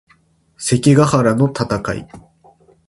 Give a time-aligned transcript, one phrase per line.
[0.57, 2.07] 関ヶ原の戦い